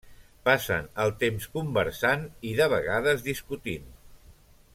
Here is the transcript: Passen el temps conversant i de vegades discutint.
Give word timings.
Passen 0.47 0.87
el 1.03 1.13
temps 1.23 1.45
conversant 1.57 2.25
i 2.53 2.57
de 2.63 2.71
vegades 2.75 3.25
discutint. 3.31 3.87